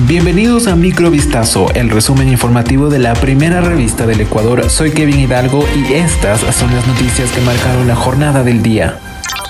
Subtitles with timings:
[0.00, 4.68] Bienvenidos a Microvistazo, el resumen informativo de la primera revista del Ecuador.
[4.68, 8.98] Soy Kevin Hidalgo y estas son las noticias que marcaron la jornada del día.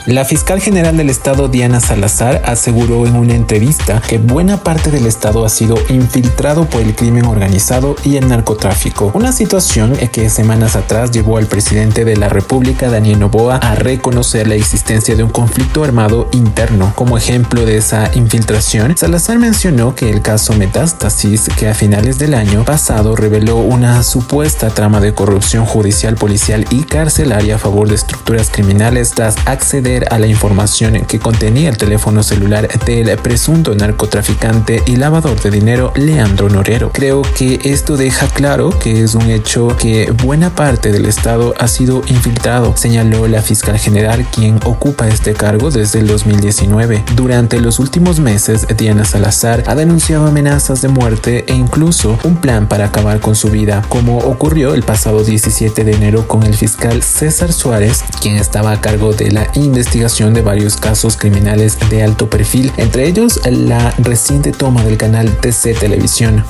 [0.06, 5.06] La fiscal general del estado Diana Salazar aseguró en una entrevista que buena parte del
[5.06, 10.74] estado ha sido infiltrado por el crimen organizado y el narcotráfico, una situación que semanas
[10.74, 15.30] atrás llevó al presidente de la República Daniel Noboa a reconocer la existencia de un
[15.30, 16.92] conflicto armado interno.
[16.96, 22.34] Como ejemplo de esa infiltración, Salazar mencionó que el caso Metástasis, que a finales del
[22.34, 27.94] año pasado reveló una supuesta trama de corrupción judicial, policial y carcelaria a favor de
[27.94, 34.82] estructuras criminales tras acceder a la información que contenía el teléfono celular del presunto narcotraficante
[34.86, 36.90] y lavador de dinero Leandro Norero.
[36.92, 41.68] Creo que esto deja claro que es un hecho que buena parte del Estado ha
[41.68, 47.04] sido infiltrado, señaló la fiscal general quien ocupa este cargo desde el 2019.
[47.14, 52.66] Durante los últimos meses, Diana Salazar ha denunciado amenazas de muerte e incluso un plan
[52.66, 57.02] para acabar con su vida, como ocurrió el pasado 17 de enero con el fiscal
[57.02, 62.04] César Suárez, quien estaba a cargo de la investigación investigación de varios casos criminales de
[62.04, 66.44] alto perfil, entre ellos la reciente toma del canal TC Televisión.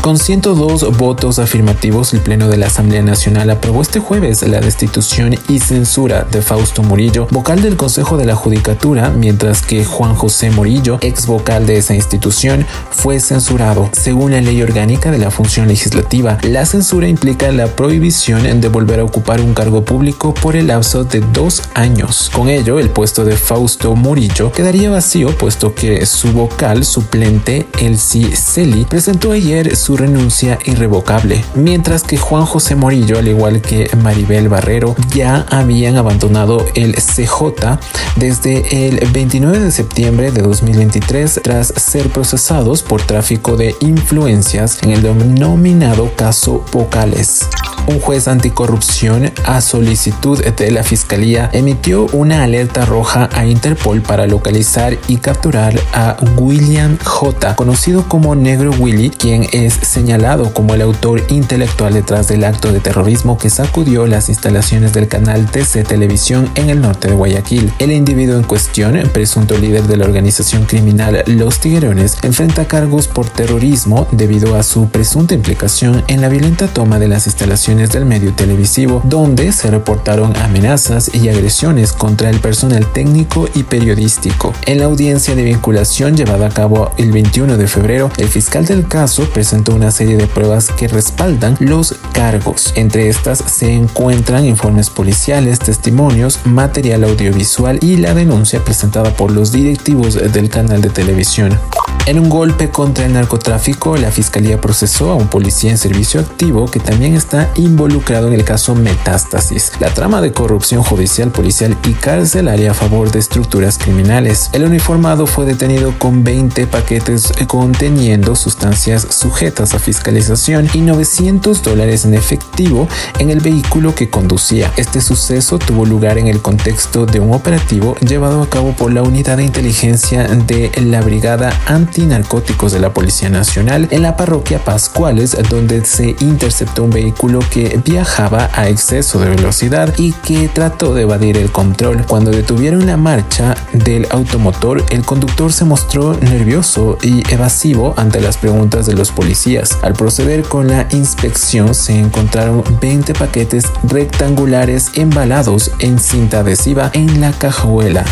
[0.00, 5.34] Con 102 votos afirmativos, el Pleno de la Asamblea Nacional aprobó este jueves la destitución
[5.48, 10.52] y censura de Fausto Murillo, vocal del Consejo de la Judicatura, mientras que Juan José
[10.52, 13.90] Murillo, ex vocal de esa institución, fue censurado.
[13.92, 19.00] Según la ley orgánica de la función legislativa, la censura implica la prohibición de volver
[19.00, 22.30] a ocupar un cargo público por el lapso de dos años.
[22.32, 28.36] Con ello, el puesto de Fausto Murillo quedaría vacío, puesto que su vocal suplente, Elsie
[28.36, 33.88] Celi, presentó ayer su su renuncia irrevocable, mientras que Juan José Morillo, al igual que
[34.02, 37.78] Maribel Barrero, ya habían abandonado el CJ
[38.16, 44.90] desde el 29 de septiembre de 2023 tras ser procesados por tráfico de influencias en
[44.90, 47.48] el denominado caso Vocales
[47.88, 54.26] un juez anticorrupción a solicitud de la Fiscalía emitió una alerta roja a Interpol para
[54.26, 60.82] localizar y capturar a William J., conocido como Negro Willy, quien es señalado como el
[60.82, 66.50] autor intelectual detrás del acto de terrorismo que sacudió las instalaciones del canal TC Televisión
[66.56, 67.72] en el norte de Guayaquil.
[67.78, 73.30] El individuo en cuestión, presunto líder de la organización criminal Los Tiguerones, enfrenta cargos por
[73.30, 78.32] terrorismo debido a su presunta implicación en la violenta toma de las instalaciones del medio
[78.34, 84.52] televisivo, donde se reportaron amenazas y agresiones contra el personal técnico y periodístico.
[84.66, 88.88] En la audiencia de vinculación llevada a cabo el 21 de febrero, el fiscal del
[88.88, 92.72] caso presentó una serie de pruebas que respaldan los cargos.
[92.74, 99.52] Entre estas se encuentran informes policiales, testimonios, material audiovisual y la denuncia presentada por los
[99.52, 101.58] directivos del canal de televisión.
[102.08, 106.64] En un golpe contra el narcotráfico, la fiscalía procesó a un policía en servicio activo
[106.64, 111.92] que también está involucrado en el caso Metástasis, la trama de corrupción judicial, policial y
[111.92, 114.48] carcelaria a favor de estructuras criminales.
[114.54, 122.06] El uniformado fue detenido con 20 paquetes conteniendo sustancias sujetas a fiscalización y 900 dólares
[122.06, 124.72] en efectivo en el vehículo que conducía.
[124.78, 129.02] Este suceso tuvo lugar en el contexto de un operativo llevado a cabo por la
[129.02, 134.64] unidad de inteligencia de la Brigada Anti narcóticos de la Policía Nacional en la parroquia
[134.64, 140.94] Pascuales, donde se interceptó un vehículo que viajaba a exceso de velocidad y que trató
[140.94, 142.04] de evadir el control.
[142.06, 148.36] Cuando detuvieron la marcha del automotor, el conductor se mostró nervioso y evasivo ante las
[148.36, 149.78] preguntas de los policías.
[149.82, 157.20] Al proceder con la inspección se encontraron 20 paquetes rectangulares embalados en cinta adhesiva en
[157.20, 158.04] la cajuela.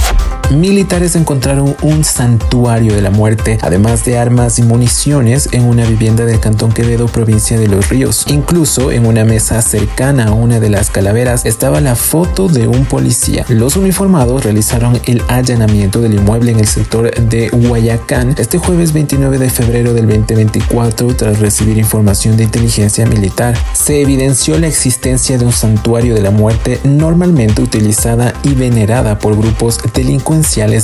[0.50, 6.24] Militares encontraron un santuario de la muerte, además de armas y municiones, en una vivienda
[6.24, 8.24] del Cantón Quevedo, provincia de Los Ríos.
[8.28, 12.84] Incluso en una mesa cercana a una de las calaveras estaba la foto de un
[12.84, 13.44] policía.
[13.48, 19.38] Los uniformados realizaron el allanamiento del inmueble en el sector de Guayacán este jueves 29
[19.38, 23.56] de febrero del 2024 tras recibir información de inteligencia militar.
[23.72, 29.36] Se evidenció la existencia de un santuario de la muerte normalmente utilizada y venerada por
[29.36, 30.35] grupos delincuentes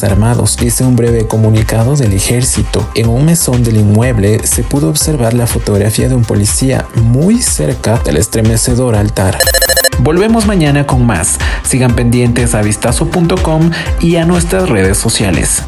[0.02, 2.88] armados, dice un breve comunicado del ejército.
[2.94, 7.98] En un mesón del inmueble se pudo observar la fotografía de un policía muy cerca
[7.98, 9.38] del estremecedor altar.
[9.98, 11.38] Volvemos mañana con más.
[11.64, 13.70] Sigan pendientes a vistazo.com
[14.00, 15.62] y a nuestras redes sociales.